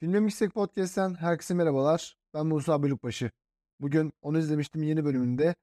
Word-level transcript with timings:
Filme 0.00 0.20
Mixtek 0.20 0.54
Podcast'ten 0.54 1.14
herkese 1.14 1.54
merhabalar. 1.54 2.16
Ben 2.34 2.46
Musa 2.46 2.82
Bölükbaşı. 2.82 3.30
Bugün 3.80 4.12
onu 4.22 4.38
izlemiştim 4.38 4.82
yeni 4.82 5.04
bölümünde 5.04 5.54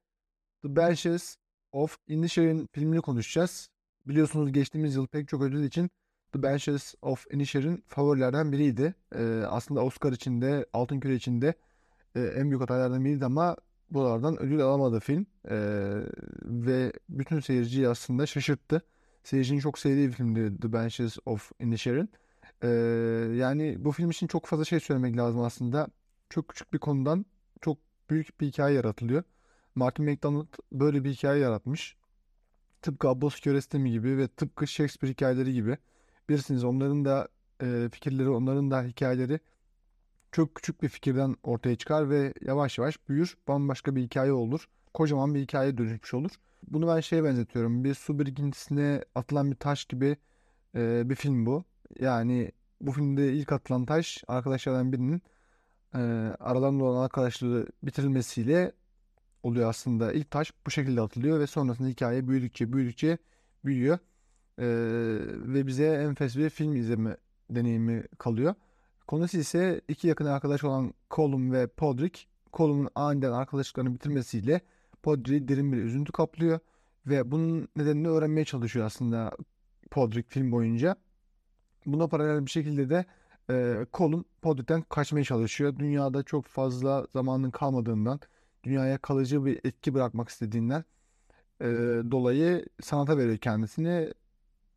The 0.62 0.76
Banshees 0.76 1.38
of 1.72 1.98
Inisherin 2.08 2.70
filmini 2.72 3.02
konuşacağız. 3.02 3.70
Biliyorsunuz 4.06 4.52
geçtiğimiz 4.52 4.96
yıl 4.96 5.08
pek 5.08 5.28
çok 5.28 5.42
ödül 5.42 5.64
için 5.64 5.90
The 6.32 6.44
Banshees 6.44 6.96
of 7.02 7.26
Inisherin 7.32 7.84
favorilerden 7.88 8.52
biriydi. 8.52 8.96
Ee, 9.16 9.44
aslında 9.48 9.86
Oscar 9.86 10.12
içinde, 10.12 10.66
Altın 10.74 11.00
Küre 11.00 11.16
içinde 11.16 11.54
e, 12.16 12.22
en 12.22 12.50
büyük 12.50 12.62
adaylardan 12.62 13.06
biriydi 13.06 13.26
ama 13.26 13.56
buralardan 13.90 14.40
ödül 14.40 14.62
alamadı 14.62 15.00
film. 15.00 15.26
Ee, 15.50 15.56
ve 16.44 16.94
bütün 17.10 17.40
seyirciyi 17.40 17.88
aslında 17.88 18.26
şaşırttı. 18.26 18.82
Seyircinin 19.24 19.60
çok 19.60 19.80
sevdiği 19.80 20.08
bir 20.08 20.14
filmdi 20.14 20.60
The 20.62 20.74
Banshees 20.74 21.18
of 21.26 21.52
Inisherin. 21.60 22.10
Ee, 22.64 22.68
yani 23.36 23.76
bu 23.86 23.92
film 23.92 24.10
için 24.10 24.28
çok 24.28 24.46
fazla 24.46 24.66
şey 24.66 24.80
söylemek 24.80 25.18
lazım 25.18 25.42
aslında. 25.42 25.88
Çok 26.30 26.50
küçük 26.50 26.74
bir 26.74 26.80
konudan 26.80 27.26
çok 27.62 27.78
büyük 28.10 28.42
bir 28.42 28.48
hikaye 28.48 28.76
yaratılıyor. 28.76 29.24
Martin 29.76 30.06
McDonagh 30.06 30.48
böyle 30.72 31.04
bir 31.04 31.12
hikaye 31.12 31.42
yaratmış. 31.42 31.98
Tıpkı 32.82 33.10
Abbas 33.10 33.40
Kiarostami 33.40 33.92
gibi 33.92 34.18
ve 34.18 34.28
tıpkı 34.28 34.68
Shakespeare 34.68 35.12
hikayeleri 35.14 35.54
gibi. 35.54 35.78
Bilirsiniz 36.30 36.64
onların 36.64 37.06
da 37.06 37.28
e, 37.62 37.90
fikirleri, 37.92 38.30
onların 38.30 38.72
da 38.72 38.84
hikayeleri 38.84 39.40
çok 40.32 40.56
küçük 40.56 40.84
bir 40.84 40.90
fikirden 40.90 41.36
ortaya 41.44 41.76
çıkar 41.76 42.10
ve 42.10 42.34
yavaş 42.42 42.78
yavaş 42.78 43.10
büyür. 43.10 43.38
Bambaşka 43.48 43.96
bir 43.96 44.02
hikaye 44.02 44.32
olur. 44.32 44.68
Kocaman 44.94 45.36
bir 45.36 45.40
hikaye 45.42 45.78
dönüşmüş 45.78 46.14
olur. 46.14 46.32
Bunu 46.68 46.88
ben 46.88 47.00
şeye 47.00 47.24
benzetiyorum. 47.24 47.84
Bir 47.84 47.94
su 47.94 48.20
birikintisine 48.20 49.04
atılan 49.16 49.52
bir 49.52 49.56
taş 49.56 49.86
gibi 49.86 50.18
e, 50.76 51.10
bir 51.10 51.16
film 51.16 51.46
bu. 51.46 51.64
Yani 52.00 52.52
bu 52.82 52.92
filmde 52.92 53.34
ilk 53.34 53.52
atılan 53.52 53.86
taş 53.86 54.24
arkadaşlardan 54.28 54.92
birinin 54.92 55.22
e, 55.96 56.00
aralarında 56.40 56.84
olan 56.84 57.04
arkadaşlığı 57.04 57.68
bitirilmesiyle 57.84 58.72
oluyor 59.44 59.70
aslında. 59.70 60.14
İlk 60.14 60.32
taş 60.32 60.54
bu 60.66 60.72
şekilde 60.72 61.02
atılıyor 61.02 61.40
ve 61.40 61.48
sonrasında 61.48 61.88
hikaye 61.88 62.28
büyüdükçe 62.28 62.74
büyüdükçe 62.74 63.18
büyüyor. 63.66 63.98
E, 64.60 64.66
ve 65.54 65.68
bize 65.68 65.86
enfes 65.86 66.38
bir 66.38 66.50
film 66.50 66.76
izleme 66.76 67.18
deneyimi 67.50 68.04
kalıyor. 68.18 68.56
Konusu 69.08 69.38
ise 69.38 69.82
iki 69.88 70.08
yakın 70.08 70.26
arkadaş 70.26 70.64
olan 70.64 70.94
Colum 71.12 71.52
ve 71.52 71.68
Podrick. 71.68 72.26
Colum'un 72.54 72.90
aniden 72.96 73.32
arkadaşlıklarını 73.32 73.94
bitirmesiyle 73.94 74.62
Podrick'i 75.04 75.48
derin 75.48 75.72
bir 75.72 75.78
üzüntü 75.78 76.12
kaplıyor. 76.12 76.60
Ve 77.06 77.32
bunun 77.32 77.68
nedenini 77.76 78.08
öğrenmeye 78.08 78.46
çalışıyor 78.46 78.86
aslında 78.86 79.32
Podrick 79.92 80.30
film 80.30 80.52
boyunca. 80.52 80.96
Buna 81.86 82.08
paralel 82.08 82.46
bir 82.46 82.52
şekilde 82.52 82.90
de 82.90 83.06
e, 83.50 83.86
Colin 83.94 84.26
Podrick'ten 84.42 84.82
kaçmaya 84.82 85.24
çalışıyor. 85.24 85.76
Dünyada 85.80 86.24
çok 86.24 86.46
fazla 86.46 87.08
zamanın 87.14 87.52
kalmadığından, 87.52 88.20
dünyaya 88.64 88.98
kalıcı 88.98 89.46
bir 89.46 89.60
etki 89.64 89.94
bırakmak 89.94 90.30
istediğinden 90.30 90.84
e, 91.62 91.66
dolayı 92.12 92.66
sanata 92.82 93.18
veriyor 93.18 93.38
kendisini 93.38 94.14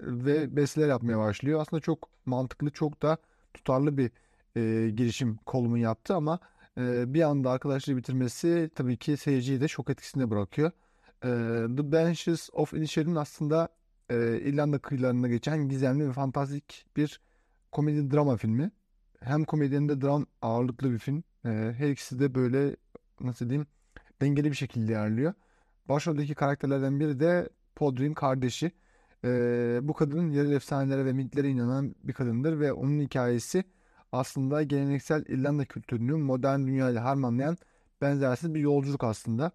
ve 0.00 0.56
besteler 0.56 0.88
yapmaya 0.88 1.18
başlıyor. 1.18 1.60
Aslında 1.60 1.80
çok 1.80 2.08
mantıklı, 2.26 2.70
çok 2.70 3.02
da 3.02 3.18
tutarlı 3.54 3.98
bir 3.98 4.10
e, 4.56 4.90
girişim 4.90 5.38
Colin'in 5.46 5.80
yaptı 5.80 6.14
ama 6.14 6.38
e, 6.78 7.14
bir 7.14 7.22
anda 7.22 7.50
arkadaşlığı 7.50 7.96
bitirmesi 7.96 8.70
tabii 8.74 8.96
ki 8.96 9.16
seyirciyi 9.16 9.60
de 9.60 9.68
şok 9.68 9.90
etkisinde 9.90 10.30
bırakıyor. 10.30 10.70
E, 11.24 11.28
The 11.76 11.92
Banshees 11.92 12.50
of 12.52 12.72
Inisherin 12.72 13.14
aslında 13.14 13.68
e, 14.10 14.40
İrlanda 14.40 14.78
kıyılarında 14.78 15.28
geçen 15.28 15.68
gizemli 15.68 16.08
ve 16.08 16.12
fantastik 16.12 16.86
bir 16.96 17.20
komedi 17.72 18.10
drama 18.10 18.36
filmi. 18.36 18.70
Hem 19.20 19.44
komedi 19.44 19.76
hem 19.76 19.88
de 19.88 20.00
dram 20.00 20.26
ağırlıklı 20.42 20.92
bir 20.92 20.98
film. 20.98 21.24
E, 21.44 21.74
her 21.78 21.90
ikisi 21.90 22.18
de 22.18 22.34
böyle 22.34 22.76
nasıl 23.20 23.48
diyeyim 23.48 23.66
dengeli 24.20 24.50
bir 24.50 24.56
şekilde 24.56 24.92
ilerliyor. 24.92 25.34
Başroldeki 25.88 26.34
karakterlerden 26.34 27.00
biri 27.00 27.20
de 27.20 27.48
Podrick'in 27.76 28.14
kardeşi. 28.14 28.72
E, 29.24 29.28
bu 29.82 29.94
kadın 29.94 30.30
yerel 30.30 30.52
efsanelere 30.52 31.04
ve 31.04 31.12
mitlere 31.12 31.48
inanan 31.48 31.94
bir 32.04 32.12
kadındır 32.12 32.60
ve 32.60 32.72
onun 32.72 33.00
hikayesi 33.00 33.64
aslında 34.12 34.62
geleneksel 34.62 35.24
İrlanda 35.28 35.64
kültürünü 35.64 36.14
modern 36.14 36.60
dünyayla 36.60 37.04
harmanlayan 37.04 37.56
benzersiz 38.00 38.54
bir 38.54 38.60
yolculuk 38.60 39.04
aslında. 39.04 39.52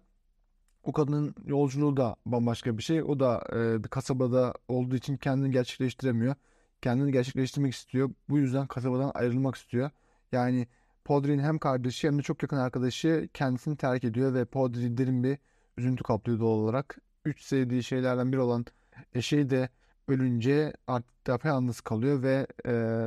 O 0.82 0.92
kadının 0.92 1.34
yolculuğu 1.44 1.96
da 1.96 2.16
bambaşka 2.26 2.78
bir 2.78 2.82
şey. 2.82 3.02
O 3.02 3.20
da 3.20 3.44
e, 3.52 3.82
kasabada 3.82 4.54
olduğu 4.68 4.96
için 4.96 5.16
kendini 5.16 5.50
gerçekleştiremiyor. 5.50 6.34
Kendini 6.82 7.12
gerçekleştirmek 7.12 7.74
istiyor. 7.74 8.10
Bu 8.28 8.38
yüzden 8.38 8.66
kasabadan 8.66 9.12
ayrılmak 9.14 9.54
istiyor. 9.54 9.90
Yani 10.32 10.66
Podrick'in 11.04 11.38
hem 11.38 11.58
kardeşi 11.58 12.08
hem 12.08 12.18
de 12.18 12.22
çok 12.22 12.42
yakın 12.42 12.56
arkadaşı 12.56 13.28
kendisini 13.34 13.76
terk 13.76 14.04
ediyor 14.04 14.34
ve 14.34 14.44
Podrick 14.44 14.98
derin 14.98 15.24
bir 15.24 15.38
üzüntü 15.76 16.02
kaplıyor 16.02 16.40
doğal 16.40 16.58
olarak. 16.58 16.98
Üç 17.24 17.42
sevdiği 17.42 17.82
şeylerden 17.82 18.32
biri 18.32 18.40
olan 18.40 18.64
eşeği 19.14 19.50
de 19.50 19.68
ölünce 20.08 20.72
artık 20.86 21.26
da 21.26 21.38
yalnız 21.44 21.80
kalıyor 21.80 22.22
ve 22.22 22.46
e, 22.66 23.06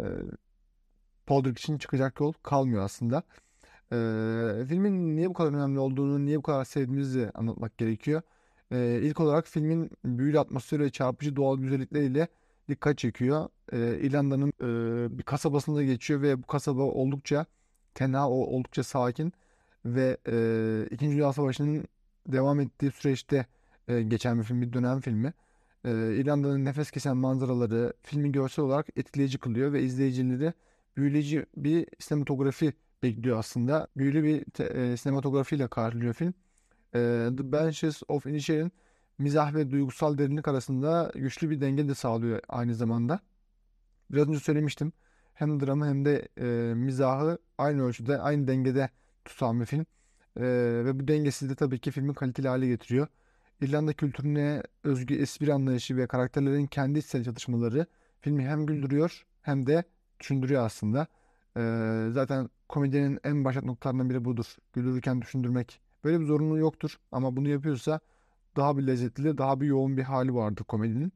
Podrick 1.25 1.59
için 1.59 1.78
çıkacak 1.78 2.19
yol 2.19 2.34
kalmıyor 2.44 2.84
aslında. 2.84 3.24
Ee, 3.91 4.66
filmin 4.68 5.16
niye 5.16 5.29
bu 5.29 5.34
kadar 5.34 5.53
önemli 5.53 5.79
olduğunu, 5.79 6.25
niye 6.25 6.38
bu 6.38 6.41
kadar 6.41 6.66
sevdiğimizi 6.66 7.31
anlatmak 7.34 7.78
gerekiyor. 7.78 8.22
Ee, 8.72 9.00
ilk 9.03 9.19
olarak 9.19 9.47
filmin 9.47 9.91
büyülü 10.06 10.40
atmosferi 10.40 10.81
ve 10.84 10.90
çarpıcı 10.90 11.35
doğal 11.35 11.57
güzellikleriyle 11.57 12.28
dikkat 12.69 12.97
çekiyor. 12.97 13.50
Ee, 13.73 14.00
İrlanda'nın 14.01 14.53
e, 14.62 15.18
bir 15.18 15.23
kasabasında 15.23 15.84
geçiyor 15.84 16.22
ve 16.22 16.44
bu 16.44 16.47
kasaba 16.47 16.81
oldukça 16.81 17.46
tenha, 17.94 18.29
oldukça 18.29 18.84
sakin 18.84 19.34
ve 19.85 20.17
e, 20.28 20.88
İkinci 20.91 21.17
Dünya 21.17 21.34
Savaşı'nın 21.34 21.85
devam 22.28 22.59
ettiği 22.59 22.91
süreçte 22.91 23.46
e, 23.88 24.02
geçen 24.02 24.40
bir 24.40 24.44
film, 24.44 24.62
bir 24.62 24.73
dönem 24.73 25.02
filmi. 25.02 25.34
E, 25.85 25.91
İrlanda'nın 25.91 26.66
nefes 26.66 26.91
kesen 26.91 27.17
manzaraları 27.17 27.94
filmi 28.03 28.31
görsel 28.31 28.66
olarak 28.66 28.88
etkileyici 28.96 29.38
kılıyor 29.38 29.73
ve 29.73 29.81
izleyicileri 29.84 30.53
büyüleyici 30.97 31.46
bir 31.57 31.88
sinematografi 32.00 32.73
bekliyor 33.04 33.40
aslında. 33.40 33.88
Büyülü 33.98 34.24
bir 34.24 34.46
te, 34.46 34.64
e, 34.64 34.98
sinematografiyle 34.98 35.68
karşılıyor 35.68 36.14
film. 36.14 36.34
E, 36.96 37.30
The 37.38 37.52
Banshees 37.52 38.02
of 38.08 38.26
Inisherin 38.26 38.72
mizah 39.18 39.54
ve 39.54 39.72
duygusal 39.72 40.18
derinlik 40.18 40.48
arasında 40.48 41.12
güçlü 41.16 41.50
bir 41.50 41.62
denge 41.62 41.88
de 41.90 41.96
sağlıyor 41.96 42.42
aynı 42.50 42.76
zamanda. 42.76 43.20
Biraz 44.12 44.28
önce 44.30 44.40
söylemiştim. 44.40 44.94
Hem 45.34 45.60
drama 45.60 45.88
hem 45.88 46.06
de 46.06 46.28
e, 46.38 46.74
mizahı 46.76 47.38
aynı 47.58 47.84
ölçüde, 47.84 48.18
aynı 48.20 48.48
dengede 48.48 48.90
tutan 49.26 49.62
bir 49.62 49.66
film. 49.66 49.86
E, 50.38 50.44
ve 50.86 51.00
bu 51.00 51.08
dengesi 51.08 51.50
de 51.50 51.56
tabii 51.56 51.80
ki 51.80 51.92
filmi 51.92 52.14
kaliteli 52.14 52.48
hale 52.48 52.68
getiriyor. 52.68 53.08
İrlanda 53.62 53.94
kültürüne 53.94 54.64
özgü 54.84 55.16
espri 55.16 55.54
anlayışı 55.54 55.98
ve 55.98 56.08
karakterlerin 56.08 56.68
kendi 56.68 57.00
içsel 57.00 57.24
çatışmaları 57.24 57.86
filmi 58.22 58.48
hem 58.48 58.66
güldürüyor 58.66 59.26
hem 59.42 59.68
de 59.68 59.84
düşündürüyor 60.20 60.66
aslında. 60.66 61.08
Ee, 61.58 62.08
zaten 62.12 62.50
komedinin 62.70 63.20
en 63.24 63.46
başat 63.46 63.64
noktalarından 63.64 64.09
biri 64.09 64.26
budur. 64.26 64.56
Güldürürken 64.74 65.22
düşündürmek. 65.22 65.80
Böyle 66.03 66.20
bir 66.20 66.26
zorunluluğu 66.26 66.58
yoktur 66.58 67.00
ama 67.12 67.36
bunu 67.36 67.50
yapıyorsa 67.50 68.00
daha 68.56 68.78
bir 68.78 68.88
lezzetli, 68.88 69.38
daha 69.38 69.62
bir 69.62 69.68
yoğun 69.68 69.98
bir 69.98 70.03
hali 70.03 70.36
vardır 70.36 70.64
komedinin. 70.64 71.14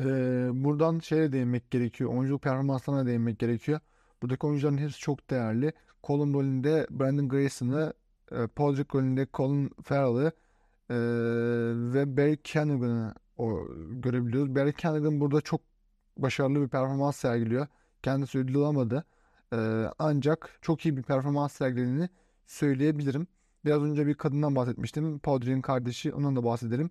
Ee, 0.00 0.04
buradan 0.52 0.98
şeye 0.98 1.32
değinmek 1.32 1.70
gerekiyor. 1.70 2.10
Oyunculuk 2.10 2.42
performanslarına 2.42 3.06
değinmek 3.06 3.38
gerekiyor. 3.38 3.80
Buradaki 4.22 4.46
oyuncuların 4.46 4.78
hepsi 4.78 4.98
çok 4.98 5.30
değerli. 5.30 5.72
Colin 6.04 6.34
rolünde 6.34 6.86
Brandon 6.90 7.28
Grayson'ı, 7.28 7.92
e, 8.32 8.46
Podrick 8.46 8.98
rolünde 8.98 9.26
Colin 9.34 9.70
Farrell'ı 9.82 10.32
e, 10.90 10.96
ve 11.94 12.16
Barry 12.16 12.36
Keoghan'ı 12.36 13.14
görebiliyoruz. 13.90 14.54
Barry 14.54 14.72
Keoghan 14.72 15.20
burada 15.20 15.40
çok 15.40 15.60
başarılı 16.16 16.62
bir 16.62 16.68
performans 16.68 17.16
sergiliyor. 17.16 17.66
Kendisi 18.02 18.38
ödül 18.38 18.56
alamadı. 18.56 19.04
Ancak 19.98 20.58
çok 20.62 20.86
iyi 20.86 20.96
bir 20.96 21.02
performans 21.02 21.52
sergilediğini 21.52 22.08
söyleyebilirim. 22.46 23.26
Biraz 23.64 23.82
önce 23.82 24.06
bir 24.06 24.14
kadından 24.14 24.56
bahsetmiştim. 24.56 25.18
Podrick'in 25.18 25.60
kardeşi 25.62 26.12
ondan 26.14 26.36
da 26.36 26.44
bahsedelim. 26.44 26.90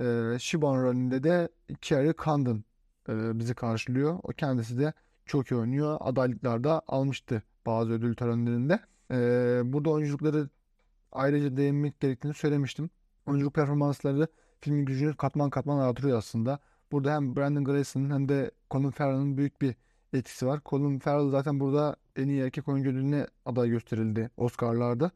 Ee, 0.00 0.38
Shibon 0.38 0.82
rolünde 0.82 1.22
de 1.22 1.48
Kerry 1.80 2.14
Condon 2.24 2.64
e, 3.08 3.38
bizi 3.38 3.54
karşılıyor. 3.54 4.18
O 4.22 4.28
kendisi 4.28 4.78
de 4.78 4.92
çok 5.26 5.50
iyi 5.50 5.56
oynuyor. 5.56 5.96
Adaylıklarda 6.00 6.82
almıştı 6.88 7.42
bazı 7.66 7.92
ödül 7.92 8.14
törenlerinde. 8.14 8.80
Ee, 9.10 9.60
burada 9.64 9.90
oyunculukları 9.90 10.48
ayrıca 11.12 11.56
değinmek 11.56 12.00
gerektiğini 12.00 12.34
söylemiştim. 12.34 12.90
Oyunculuk 13.26 13.54
performansları 13.54 14.28
filmin 14.60 14.84
gücünü 14.84 15.16
katman 15.16 15.50
katman 15.50 15.78
artırıyor 15.78 16.18
aslında. 16.18 16.58
Burada 16.92 17.14
hem 17.14 17.36
Brandon 17.36 17.64
Gleeson'ın 17.64 18.10
hem 18.10 18.28
de 18.28 18.50
Colin 18.70 18.90
Farrell'ın 18.90 19.36
büyük 19.36 19.62
bir 19.62 19.74
etkisi 20.18 20.46
var. 20.46 20.60
Colin 20.66 20.98
Farrell 20.98 21.30
zaten 21.30 21.60
burada 21.60 21.96
en 22.16 22.28
iyi 22.28 22.42
erkek 22.42 22.68
oyuncu 22.68 22.90
ödülüne 22.90 23.26
aday 23.44 23.68
gösterildi 23.68 24.30
Oscar'larda. 24.36 25.10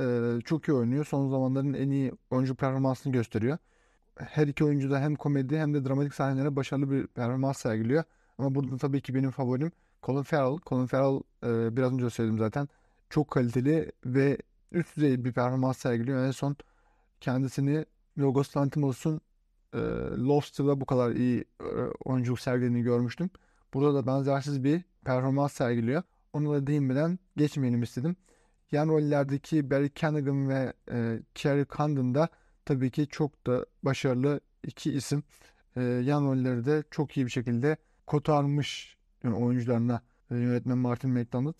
Ee, 0.00 0.38
çok 0.44 0.68
iyi 0.68 0.72
oynuyor. 0.72 1.04
Son 1.04 1.30
zamanların 1.30 1.74
en 1.74 1.90
iyi 1.90 2.12
oyuncu 2.30 2.54
performansını 2.54 3.12
gösteriyor. 3.12 3.58
Her 4.16 4.46
iki 4.46 4.64
oyuncu 4.64 4.90
da 4.90 5.00
hem 5.00 5.14
komedi 5.14 5.58
hem 5.58 5.74
de 5.74 5.84
dramatik 5.84 6.14
sahnelere 6.14 6.56
başarılı 6.56 6.90
bir 6.90 7.06
performans 7.06 7.58
sergiliyor. 7.58 8.04
Ama 8.38 8.54
burada 8.54 8.76
tabii 8.76 9.00
ki 9.00 9.14
benim 9.14 9.30
favorim 9.30 9.72
Colin 10.02 10.22
Farrell. 10.22 10.58
Colin 10.66 10.86
Farrell 10.86 11.20
e, 11.44 11.76
biraz 11.76 11.92
önce 11.92 12.10
söyledim 12.10 12.38
zaten. 12.38 12.68
Çok 13.10 13.30
kaliteli 13.30 13.92
ve 14.04 14.38
üst 14.72 14.96
düzey 14.96 15.24
bir 15.24 15.32
performans 15.32 15.78
sergiliyor. 15.78 16.26
En 16.26 16.30
son 16.30 16.56
kendisini 17.20 17.84
Yorgos 18.16 18.56
Lanthimos'un 18.56 19.20
e, 19.74 19.78
Lost'ta 20.18 20.80
bu 20.80 20.86
kadar 20.86 21.10
iyi 21.10 21.44
e, 21.60 21.64
oyunculuk 22.04 22.40
sergilediğini 22.40 22.82
görmüştüm. 22.82 23.30
Burada 23.74 23.94
da 23.94 24.06
benzersiz 24.06 24.64
bir 24.64 24.82
performans 25.04 25.52
sergiliyor. 25.52 26.02
Onu 26.32 26.52
da 26.52 26.66
değinmeden 26.66 27.18
geçmeyelim 27.36 27.82
istedim. 27.82 28.16
Yan 28.72 28.88
rollerdeki 28.88 29.70
Barry 29.70 29.90
Keoghan 29.90 30.48
ve 30.48 30.72
e, 30.90 31.22
Kerry 31.34 31.66
Condon 31.76 32.14
da 32.14 32.28
tabii 32.64 32.90
ki 32.90 33.06
çok 33.10 33.46
da 33.46 33.66
başarılı 33.82 34.40
iki 34.64 34.92
isim. 34.92 35.22
E, 35.76 35.82
yan 35.82 36.24
rolleri 36.24 36.64
de 36.64 36.84
çok 36.90 37.16
iyi 37.16 37.26
bir 37.26 37.30
şekilde 37.30 37.76
kotarmış 38.06 38.96
yani 39.24 39.34
oyuncularına 39.36 40.00
e, 40.30 40.36
yönetmen 40.36 40.78
Martin 40.78 41.10
McDonagh. 41.10 41.58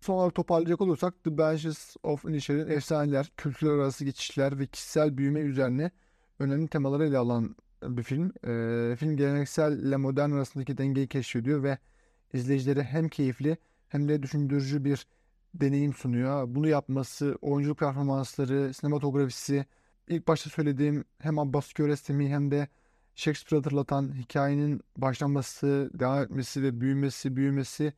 Son 0.00 0.14
olarak 0.14 0.34
toparlayacak 0.34 0.80
olursak 0.80 1.24
The 1.24 1.38
Banshees 1.38 1.96
of 2.02 2.24
Inisherin 2.24 2.68
efsaneler, 2.70 3.32
kültürler 3.36 3.72
arası 3.72 4.04
geçişler 4.04 4.58
ve 4.58 4.66
kişisel 4.66 5.18
büyüme 5.18 5.40
üzerine 5.40 5.90
önemli 6.38 6.68
temaları 6.68 7.04
ele 7.04 7.18
alan 7.18 7.56
bir 7.82 8.02
film. 8.02 8.32
E, 8.92 8.96
film 8.96 9.16
geleneksel 9.16 9.78
ile 9.78 9.96
modern 9.96 10.30
arasındaki 10.30 10.78
dengeyi 10.78 11.08
keşfediyor 11.08 11.62
ve 11.62 11.78
izleyicilere 12.32 12.82
hem 12.82 13.08
keyifli 13.08 13.56
hem 13.88 14.08
de 14.08 14.22
düşündürücü 14.22 14.84
bir 14.84 15.06
deneyim 15.54 15.92
sunuyor. 15.94 16.54
Bunu 16.54 16.68
yapması, 16.68 17.38
oyunculuk 17.40 17.78
performansları, 17.78 18.74
sinematografisi, 18.74 19.66
ilk 20.08 20.28
başta 20.28 20.50
söylediğim 20.50 21.04
hem 21.18 21.38
Abbas 21.38 21.72
Kiarostami 21.72 22.28
hem 22.28 22.50
de 22.50 22.68
Shakespeare 23.14 23.58
hatırlatan 23.60 24.14
hikayenin 24.14 24.80
başlaması, 24.96 25.90
devam 25.94 26.22
etmesi 26.22 26.62
ve 26.62 26.80
büyümesi, 26.80 27.36
büyümesi, 27.36 27.92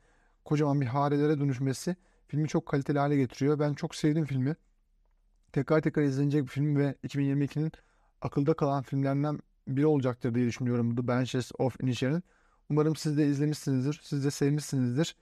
kocaman 0.44 0.80
bir 0.80 0.86
harelere 0.86 1.40
dönüşmesi 1.40 1.96
filmi 2.32 2.48
çok 2.48 2.66
kaliteli 2.66 2.98
hale 2.98 3.16
getiriyor. 3.16 3.58
Ben 3.58 3.74
çok 3.74 3.94
sevdim 3.94 4.24
filmi. 4.24 4.56
Tekrar 5.52 5.80
tekrar 5.80 6.02
izlenecek 6.02 6.42
bir 6.42 6.48
film 6.48 6.76
ve 6.76 6.94
2022'nin 7.04 7.72
akılda 8.20 8.54
kalan 8.54 8.82
filmlerinden 8.82 9.38
biri 9.68 9.86
olacaktır 9.86 10.34
diye 10.34 10.46
düşünüyorum 10.46 10.96
The 10.96 11.08
Banshees 11.08 11.52
of 11.58 11.76
Inisherin. 11.82 12.22
Umarım 12.70 12.96
siz 12.96 13.18
de 13.18 13.26
izlemişsinizdir, 13.26 14.00
siz 14.02 14.24
de 14.24 14.30
sevmişsinizdir. 14.30 15.16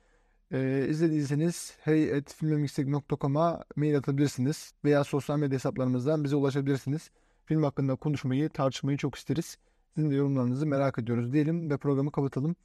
Ee, 0.52 0.86
izlediyseniz 0.88 1.74
hey.filmemixtek.com'a 1.80 3.64
mail 3.76 3.96
atabilirsiniz 3.98 4.72
veya 4.84 5.04
sosyal 5.04 5.38
medya 5.38 5.54
hesaplarımızdan 5.54 6.24
bize 6.24 6.36
ulaşabilirsiniz. 6.36 7.10
Film 7.46 7.62
hakkında 7.62 7.94
konuşmayı, 7.94 8.48
tartışmayı 8.48 8.98
çok 8.98 9.14
isteriz. 9.14 9.56
Sizin 9.94 10.10
de 10.10 10.14
yorumlarınızı 10.14 10.66
merak 10.66 10.98
ediyoruz 10.98 11.32
diyelim 11.32 11.70
ve 11.70 11.76
programı 11.76 12.12
kapatalım. 12.12 12.56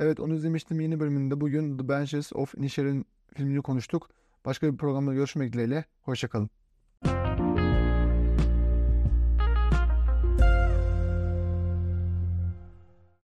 Evet 0.00 0.20
onu 0.20 0.34
izlemiştim 0.34 0.80
yeni 0.80 1.00
bölümünde 1.00 1.40
bugün 1.40 1.78
The 1.78 1.88
Banshees 1.88 2.32
of 2.32 2.54
Inisherin 2.54 3.06
filmini 3.34 3.62
konuştuk. 3.62 4.10
Başka 4.44 4.72
bir 4.72 4.78
programda 4.78 5.14
görüşmek 5.14 5.52
dileğiyle. 5.52 5.84
Hoşçakalın. 6.02 6.61